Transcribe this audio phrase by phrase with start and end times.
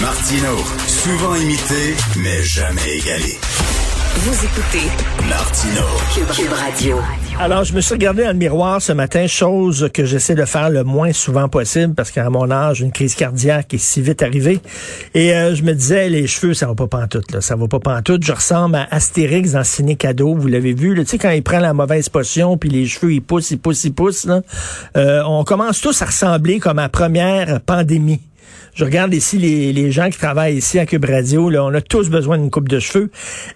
[0.00, 0.56] Martino,
[0.86, 3.36] souvent imité, mais jamais égalé.
[4.18, 4.86] Vous écoutez
[5.28, 5.82] Martino.
[6.34, 6.96] Cube Radio.
[7.40, 10.70] Alors, je me suis regardé dans le miroir ce matin, chose que j'essaie de faire
[10.70, 14.60] le moins souvent possible parce qu'à mon âge, une crise cardiaque est si vite arrivée.
[15.14, 17.40] Et euh, je me disais, les cheveux, ça va pas pantoute, là.
[17.40, 18.22] Ça va pas pantoute.
[18.24, 20.34] Je ressemble à Astérix dans Ciné Cadeau.
[20.36, 21.02] Vous l'avez vu, là.
[21.02, 23.84] Tu sais, quand il prend la mauvaise potion puis les cheveux, ils poussent, ils poussent,
[23.84, 24.42] ils poussent, là.
[24.96, 28.20] Euh, on commence tous à ressembler comme à première pandémie.
[28.78, 31.50] Je regarde ici les, les, gens qui travaillent ici à Cube Radio.
[31.50, 33.10] Là, on a tous besoin d'une coupe de cheveux.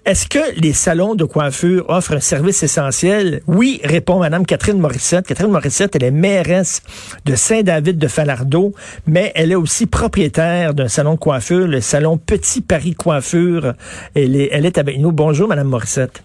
[0.05, 3.39] Est-ce que les salons de coiffure offrent un service essentiel?
[3.47, 5.25] Oui, répond Madame Catherine Morissette.
[5.25, 6.81] Catherine Morissette, elle est mairesse
[7.23, 8.73] de Saint-David de Falardeau,
[9.07, 13.75] mais elle est aussi propriétaire d'un salon de coiffure, le salon Petit Paris Coiffure.
[14.15, 15.13] Elle est, elle est avec nous.
[15.13, 16.21] Bonjour, Madame Morissette.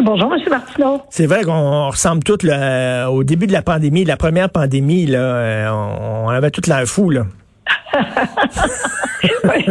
[0.00, 0.40] Bonjour, M.
[0.48, 1.02] Martineau.
[1.10, 5.72] C'est vrai qu'on ressemble tous là, au début de la pandémie, la première pandémie, là,
[5.74, 7.26] on, on avait toute l'air fou, là.
[9.22, 9.64] je sais pas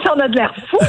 [0.00, 0.86] si on a de l'air fou, là,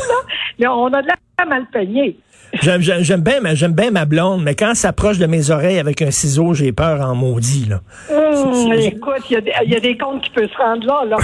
[0.59, 2.17] mais on a de l'air mal peigné.
[2.61, 6.03] J'aime bien, mais j'aime bien ma blonde, mais quand elle s'approche de mes oreilles avec
[6.03, 7.65] un ciseau, j'ai peur en maudit.
[7.67, 7.81] Là.
[8.11, 11.03] Mmh, écoute, il y, y, a des comptes qui peuvent se rendre là.
[11.05, 11.17] là.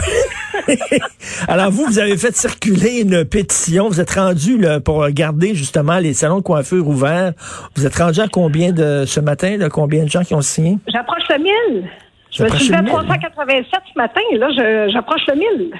[1.48, 3.90] Alors vous, vous avez fait circuler une pétition.
[3.90, 7.34] Vous êtes rendu là, pour garder justement les salons de coiffure ouverts.
[7.76, 9.58] Vous êtes rendu à combien de ce matin?
[9.58, 10.80] Là, combien de gens qui ont signé?
[10.92, 11.90] J'approche le 1000.
[12.32, 15.72] Je me suis fait 387 ce matin et là, j'approche le 1000.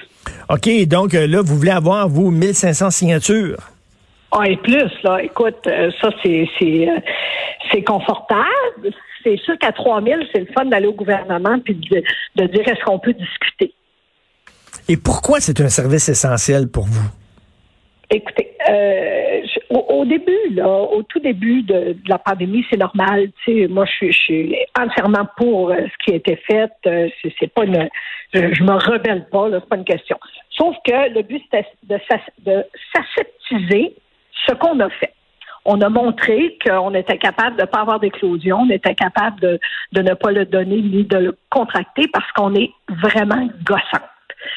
[0.48, 3.58] OK, donc là, vous voulez avoir, vous, 1500 signatures?
[4.32, 5.68] Ah, et plus, là, écoute,
[6.00, 6.48] ça, c'est
[7.70, 8.92] c'est confortable.
[9.22, 12.02] C'est sûr qu'à 3000, c'est le fun d'aller au gouvernement puis de,
[12.36, 13.74] de dire est-ce qu'on peut discuter.
[14.88, 17.10] Et pourquoi c'est un service essentiel pour vous?
[18.10, 19.19] Écoutez, euh,
[19.70, 23.30] au, au, début, là, au tout début de, de la pandémie, c'est normal.
[23.44, 26.72] Tu sais, moi, je suis, je suis entièrement pour euh, ce qui a été fait.
[26.86, 27.88] Euh, c'est pas une,
[28.34, 30.18] je, je me rebelle pas, là, c'est pas une question.
[30.50, 31.98] Sauf que le but c'était de,
[32.44, 33.92] de
[34.46, 35.12] ce qu'on a fait.
[35.64, 39.60] On a montré qu'on était capable de ne pas avoir d'éclosion, on était capable de,
[39.92, 44.08] de ne pas le donner ni de le contracter parce qu'on est vraiment gossante.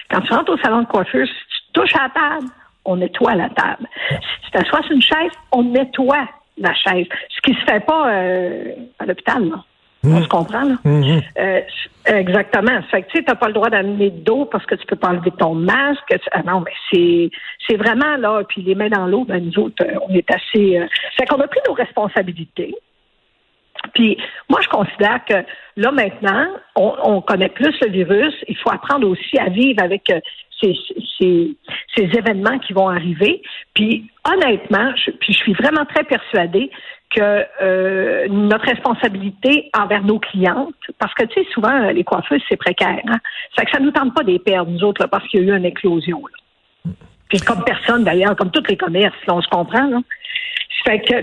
[0.09, 2.47] Quand tu rentres au salon de coiffure, si tu touches à la table,
[2.85, 3.87] on nettoie la table.
[4.09, 6.27] Si tu t'assois sur une chaise, on nettoie
[6.57, 7.07] la chaise.
[7.29, 9.63] Ce qui se fait pas euh, à l'hôpital, là.
[10.03, 10.17] Mmh.
[10.17, 10.75] On se comprend, là?
[10.83, 11.19] Mmh.
[11.39, 11.61] Euh,
[12.07, 12.81] exactement.
[12.81, 14.97] Ça fait que tu sais, t'as pas le droit d'amener d'eau parce que tu peux
[14.97, 16.13] pas enlever ton masque.
[16.31, 17.29] Ah non, mais c'est
[17.65, 20.77] c'est vraiment là, puis les mains dans l'eau, ben nous autres, on est assez.
[20.77, 20.87] Euh...
[21.17, 22.75] Fait qu'on a pris nos responsabilités.
[23.93, 24.17] Puis
[24.49, 25.35] moi, je considère que
[25.77, 28.33] là maintenant, on, on, connaît plus le virus.
[28.49, 30.19] Il faut apprendre aussi à vivre avec euh,
[31.19, 31.55] ces,
[31.97, 33.41] événements qui vont arriver.
[33.73, 36.69] Puis honnêtement, je, puis je suis vraiment très persuadée
[37.15, 42.57] que euh, notre responsabilité envers nos clientes, parce que tu sais, souvent, les coiffeuses, c'est
[42.57, 43.01] précaire.
[43.07, 43.19] Hein?
[43.55, 45.57] Ça que ça nous tente pas des perdre, nous autres, parce qu'il y a eu
[45.57, 46.21] une éclosion.
[47.29, 50.03] Puis comme personne, d'ailleurs, comme tous les commerces, on se comprend.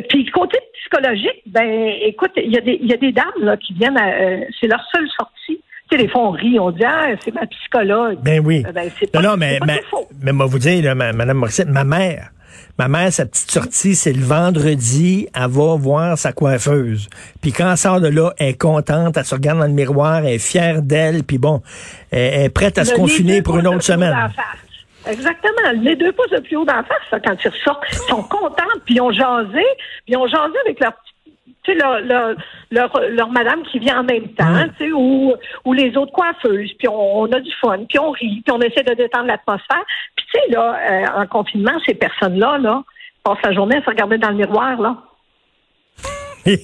[0.09, 2.57] Puis côté psychologique, ben, écoute, il y
[2.93, 5.61] a des, dames là, qui viennent, euh, c'est leur seule sortie.
[5.91, 8.19] Tu sais, des fois, on rit, on dit, ah, c'est ma psychologue.
[8.23, 8.65] Ben oui.
[8.75, 9.81] Ben, c'est pas, non, non, mais, mais,
[10.23, 12.31] mais moi, vous dire, là, Madame Morissette, ma mère,
[12.79, 17.11] Ma mère, sa petite sortie, c'est le vendredi, elle va voir sa coiffeuse.
[17.43, 20.21] Puis quand elle sort de là, elle est contente, elle se regarde dans le miroir,
[20.25, 21.61] elle est fière d'elle, puis bon,
[22.11, 24.17] elle est prête à le se confiner pour une autre semaine.
[25.07, 25.73] Exactement.
[25.83, 28.65] Les deux pouces de plus haut d'en face, ça, quand ils ressortent, ils sont contents,
[28.87, 29.65] puis ils ont jasé,
[30.05, 30.93] puis ils ont jasé avec leur
[31.63, 32.37] tu sais, leur, leur,
[32.71, 35.35] leur, leur, madame qui vient en même temps, tu sais, ou,
[35.65, 38.61] ou les autres coiffeuses, puis on, on, a du fun, puis on rit, puis on
[38.61, 39.85] essaie de détendre l'atmosphère.
[40.17, 42.83] Puis tu sais, là, euh, en confinement, ces personnes-là, là,
[43.23, 44.97] passent la journée à se regarder dans le miroir, là.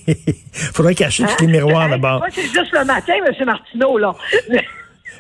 [0.75, 1.29] Faudrait cacher hein?
[1.37, 2.19] tous les miroirs d'abord.
[2.19, 3.45] Moi, c'est juste le matin, M.
[3.45, 4.15] Martineau, là.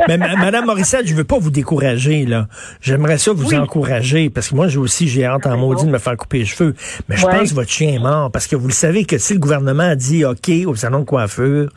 [0.08, 2.48] Mais Madame Morissette, je veux pas vous décourager là.
[2.80, 3.56] J'aimerais ça vous oui.
[3.56, 6.44] encourager parce que moi j'ai aussi j'ai hâte en maudit de me faire couper les
[6.44, 6.74] cheveux.
[7.08, 7.38] Mais je ouais.
[7.38, 9.94] pense que votre chien est mort parce que vous le savez que si le gouvernement
[9.94, 11.70] dit OK au salon de coiffure,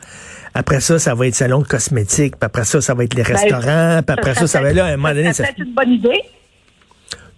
[0.54, 3.22] après ça ça va être salon de cosmétiques, puis après ça ça va être les
[3.22, 5.32] restaurants, puis après ça ça va être là à un moment donné.
[5.32, 6.22] Ça, ça une bonne idée.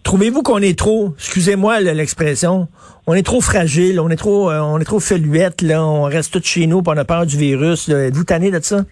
[0.02, 2.66] Trouvez-vous qu'on est trop, excusez-moi l'expression,
[3.06, 6.32] on est trop fragile, on est trop, euh, on est trop feluette là, on reste
[6.32, 7.88] tous chez nous, puis on a peur du virus.
[7.88, 8.84] Êtes-vous tanné de ça?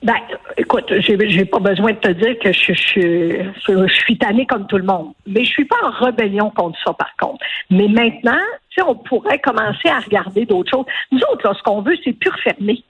[0.00, 0.14] Ben,
[0.56, 4.66] écoute, j'ai pas besoin de te dire que je, je, je, je suis tannée comme
[4.68, 5.12] tout le monde.
[5.26, 7.44] Mais je suis pas en rébellion contre ça, par contre.
[7.70, 8.38] Mais maintenant,
[8.70, 10.86] tu sais, on pourrait commencer à regarder d'autres choses.
[11.10, 12.84] Nous autres, là, ce qu'on veut, c'est pur fermé.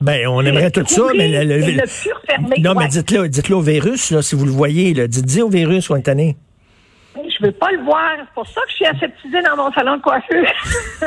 [0.00, 2.56] Ben, on aimerait tout ça, mais le, le, le pur fermé.
[2.60, 2.84] Non, ouais.
[2.84, 5.08] mais dites-le, dites-le au virus, là, si vous le voyez, là.
[5.08, 6.36] Dites, dites au virus qu'on est tanné.
[7.40, 8.16] Je veux pas le voir.
[8.18, 10.44] C'est pour ça que je suis aseptisée dans mon salon de coiffure.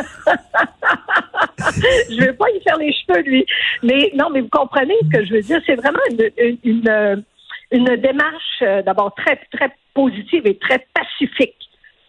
[2.09, 3.45] je veux pas y faire les cheveux, lui.
[3.83, 5.61] Mais non, mais vous comprenez ce que je veux dire.
[5.65, 7.23] C'est vraiment une, une,
[7.71, 11.55] une démarche euh, d'abord très, très positive et très pacifique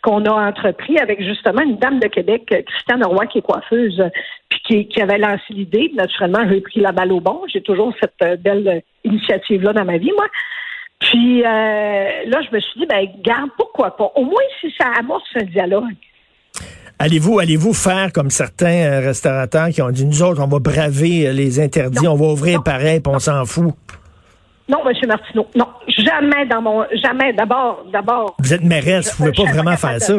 [0.03, 4.03] qu'on a entrepris avec justement une dame de Québec, Christiane Roy, qui est coiffeuse,
[4.51, 5.91] puis qui, avait lancé l'idée.
[5.95, 7.43] Naturellement, j'ai pris la balle au bon.
[7.49, 10.27] J'ai toujours cette euh, belle initiative-là dans ma vie, moi.
[11.05, 14.11] Puis euh, là, je me suis dit, ben, garde, pourquoi pas?
[14.15, 15.95] Au moins, si ça amorce un dialogue.
[16.99, 21.61] Allez-vous, allez-vous faire comme certains restaurateurs qui ont dit, nous autres, on va braver les
[21.61, 23.75] interdits, on va ouvrir pareil, puis on s'en fout?
[24.69, 24.95] Non, M.
[25.07, 27.35] Martineau, non, jamais dans mon, jamais.
[27.35, 28.35] D'abord, d'abord.
[28.39, 30.15] Vous êtes mairesse, vous ne pouvez pas vraiment faire ça.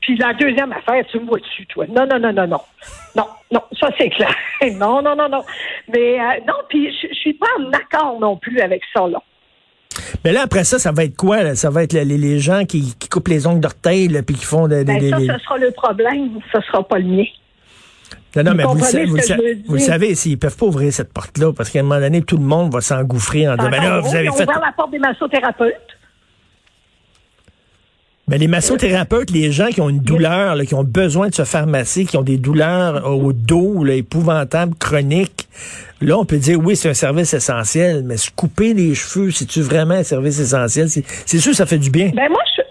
[0.00, 1.84] Puis la deuxième affaire, tu me vois dessus, toi?
[1.88, 2.60] Non, non, non, non, non.
[3.14, 4.34] Non, non, ça c'est clair.
[4.78, 5.44] non, non, non, non.
[5.92, 9.22] Mais euh, non, puis je suis pas en accord non plus avec ça, là.
[10.24, 11.42] Mais là, après ça, ça va être quoi?
[11.42, 11.54] Là?
[11.54, 14.66] Ça va être les, les gens qui, qui, coupent les ongles d'orteil puis qui font
[14.68, 14.84] des...
[14.84, 16.30] Ben, ça, ce sera le problème.
[16.52, 17.24] Ce sera pas le mien.
[18.36, 18.74] Non, non, mais vous,
[19.66, 22.44] vous, savez, s'ils peuvent pas ouvrir cette porte-là, parce qu'à un moment donné, tout le
[22.44, 24.44] monde va s'engouffrer en disant, ben là, vous avez fait...
[24.44, 25.97] ouvert la porte des massothérapeutes.
[28.28, 31.44] Ben, les massothérapeutes, les gens qui ont une douleur, là, qui ont besoin de se
[31.44, 35.48] faire masser, qui ont des douleurs au dos là, épouvantables, chroniques,
[36.02, 39.62] là, on peut dire, oui, c'est un service essentiel, mais se couper les cheveux, c'est-tu
[39.62, 40.88] vraiment un service essentiel?
[40.88, 42.10] C'est sûr ça fait du bien.
[42.14, 42.62] Ben moi, je,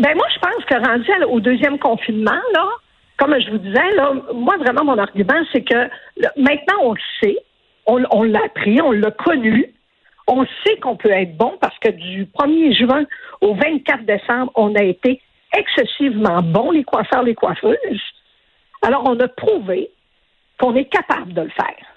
[0.00, 2.66] ben moi, je pense que rendu au deuxième confinement, là,
[3.16, 5.88] comme je vous disais, là, moi, vraiment, mon argument, c'est que
[6.36, 7.36] maintenant, on le sait,
[7.86, 9.73] on, l'a appris, on l'a connu,
[10.26, 13.04] on sait qu'on peut être bon parce que du 1er juin
[13.40, 15.20] au 24 décembre, on a été
[15.56, 18.02] excessivement bon, les coiffeurs, les coiffeuses.
[18.82, 19.90] Alors, on a prouvé
[20.58, 21.94] qu'on est capable de le faire.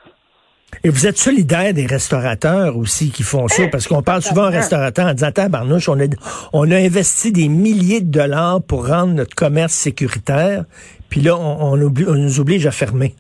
[0.83, 4.51] Et vous êtes solidaire des restaurateurs aussi qui font ça, parce qu'on parle souvent aux
[4.51, 6.05] restaurateurs en disant, Barnouche, on a,
[6.53, 10.65] on a investi des milliers de dollars pour rendre notre commerce sécuritaire,
[11.09, 13.15] puis là, on, nous oblige à fermer.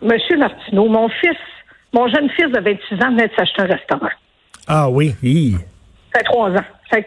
[0.00, 1.36] Monsieur Martineau, mon fils,
[1.92, 4.10] mon jeune fils de 26 ans venait de s'acheter un restaurant.
[4.72, 5.56] Ah oui, oui.
[6.12, 6.64] Ça fait trois ans.
[6.88, 6.98] Ça,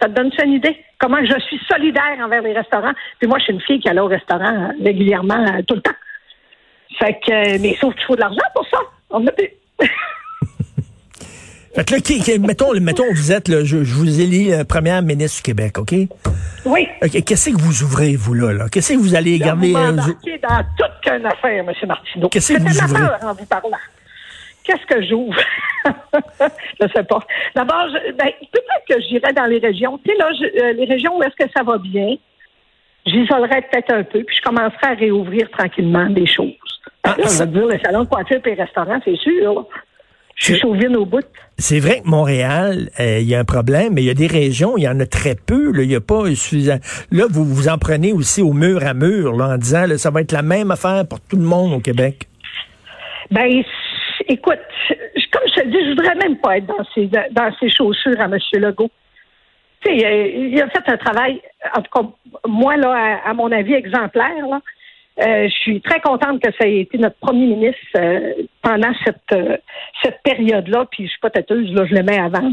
[0.00, 0.76] ça te donne une idée?
[0.98, 2.92] Comment je suis solidaire envers les restaurants.
[3.20, 5.94] Puis moi, je suis une fille qui allait au restaurant régulièrement, euh, tout le temps.
[6.98, 8.78] Fait que, mais sauf qu'il faut de l'argent pour ça.
[9.10, 9.50] On a plus.
[11.76, 15.42] Fait que là, mettons, mettons, vous êtes, là, je, vous ai lu première ministre du
[15.42, 15.94] Québec, OK?
[16.64, 16.88] Oui.
[17.02, 18.52] Qu'est-ce que vous ouvrez, vous, là?
[18.54, 18.68] là?
[18.70, 19.72] Qu'est-ce que vous allez garder?
[19.72, 21.72] Vous euh, dans toute qu'une affaire, M.
[21.86, 22.30] Martineau.
[22.30, 23.02] Qu'est-ce que vous ouvrez?
[23.22, 23.76] en vous parlant.
[24.66, 25.36] Qu'est-ce que j'ouvre?
[26.80, 27.20] je sais pas.
[27.54, 27.86] D'abord,
[28.18, 29.98] ben, peut-être que j'irai dans les régions.
[30.04, 32.16] Tu sais, là, euh, les régions où est-ce que ça va bien,
[33.06, 36.52] j'isolerai peut-être un peu, puis je commencerai à réouvrir tranquillement des choses.
[37.04, 39.66] Ah, là, je veux dire, le salon de coiffure et les restaurants, c'est sûr.
[40.34, 41.24] Je suis chauvine au bout.
[41.56, 44.26] C'est vrai que Montréal, euh, il y a un problème, mais il y a des
[44.26, 45.72] régions, il y en a très peu.
[45.80, 46.78] Il n'y a pas suffisant.
[47.10, 50.10] Là, vous vous en prenez aussi au mur à mur, là, en disant là, ça
[50.10, 52.28] va être la même affaire pour tout le monde au Québec.
[53.30, 53.62] Ben,
[54.28, 54.60] écoute,
[55.32, 58.24] comme je te dis, je voudrais même pas être dans ces dans ces chaussures à
[58.24, 58.38] M.
[58.54, 58.90] Legault.
[59.84, 61.40] Tu sais, il a fait un travail,
[61.74, 62.08] en tout cas,
[62.46, 64.60] moi, là, à mon avis, exemplaire, là.
[65.18, 69.32] Euh, je suis très contente que ça ait été notre premier ministre euh, pendant cette
[69.32, 69.56] euh,
[70.02, 70.86] cette période-là.
[70.90, 72.52] Puis je suis pas têteuse, là, je le mets avant.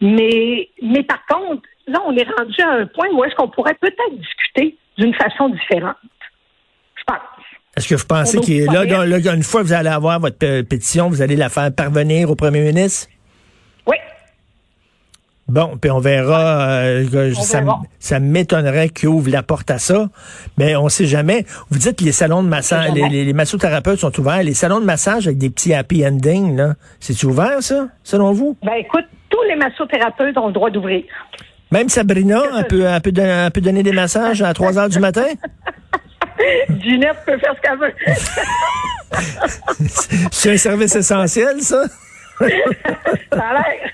[0.00, 3.74] Mais mais par contre, là, on est rendu à un point où est-ce qu'on pourrait
[3.74, 5.96] peut-être discuter d'une façon différente.
[6.96, 7.39] Je pense.
[7.80, 11.08] Est-ce que vous pensez que là, là, une fois que vous allez avoir votre pétition,
[11.08, 13.08] vous allez la faire parvenir au premier ministre?
[15.48, 16.82] Bon, puis on verra.
[16.82, 17.32] Euh,
[17.98, 20.10] ça, m'étonnerait qu'ils ouvrent la porte à ça,
[20.58, 21.46] mais on sait jamais.
[21.70, 24.42] Vous dites que les salons de massage, les, massothérapeutes sont ouverts.
[24.42, 28.58] Les salons de massage avec des petits happy endings, là, c'est ouvert ça, selon vous?
[28.62, 31.02] Ben écoute, tous les massothérapeutes ont le droit d'ouvrir.
[31.72, 34.88] Même Sabrina, elle peut, elle, peut donner, elle peut donner des massages à 3 heures
[34.90, 35.26] du matin?
[36.80, 37.94] Ginette peut faire ce qu'elle veut.
[40.30, 41.84] c'est un service essentiel, ça?
[43.32, 43.90] ça a l'air.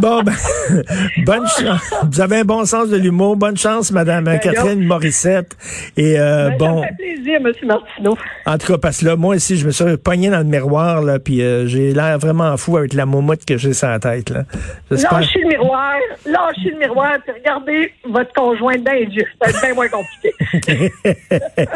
[0.00, 0.34] Bon, ben,
[1.24, 1.94] bonne chance.
[2.10, 3.36] Vous avez un bon sens de l'humour.
[3.36, 5.56] Bonne chance, Madame ben, Catherine Morissette.
[5.96, 6.82] Et euh, ben, bon.
[6.82, 7.52] Ça fait plaisir, M.
[7.64, 8.16] Martineau.
[8.46, 11.02] En tout cas, parce que là, moi aussi, je me suis pogné dans le miroir,
[11.02, 14.30] là, puis euh, j'ai l'air vraiment fou avec la moumoute que j'ai sur la tête,
[14.30, 14.44] là.
[14.90, 19.24] Lâchez le miroir, lâchez le miroir, puis regardez votre conjoint d'un Dieu.
[19.40, 20.92] Ça va être bien moins compliqué.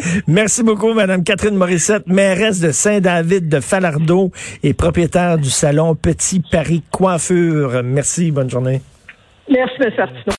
[0.26, 4.30] Merci beaucoup, Madame Catherine Morissette, mairesse de Saint-David de Falardeau
[4.62, 7.82] et propriétaire du salon Petit Paris Coiffure.
[7.84, 8.80] Merci, bonne journée.
[9.48, 9.92] Merci, M.
[9.98, 10.20] Artineau.